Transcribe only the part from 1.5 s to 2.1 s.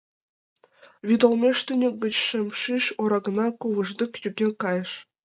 тӱньык